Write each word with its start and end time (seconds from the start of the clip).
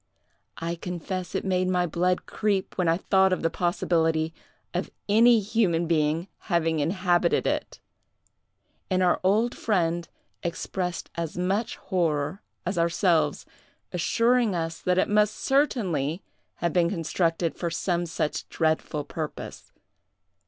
I 0.57 0.73
confess 0.73 1.35
it 1.35 1.45
made 1.45 1.67
my 1.67 1.85
blood 1.85 2.25
creep 2.25 2.75
when 2.75 2.87
I 2.87 2.97
thought 2.97 3.31
of 3.31 3.43
the 3.43 3.51
possibility 3.51 4.33
of 4.73 4.89
any 5.07 5.39
human 5.39 5.85
being 5.85 6.27
having 6.45 6.79
inhabited 6.79 7.45
it! 7.45 7.79
And 8.89 9.03
our 9.03 9.19
old 9.23 9.55
friend 9.55 10.09
expressed 10.41 11.11
as 11.13 11.37
much 11.37 11.75
horror 11.75 12.41
as 12.65 12.79
ourselves, 12.79 13.45
assuring 13.93 14.55
us 14.55 14.79
that 14.81 14.97
it 14.97 15.07
must 15.07 15.35
certainly 15.35 16.23
have 16.55 16.73
been 16.73 16.89
constructed 16.89 17.55
for 17.55 17.69
some 17.69 18.07
such 18.07 18.49
dreadful 18.49 19.03
purpose. 19.03 19.71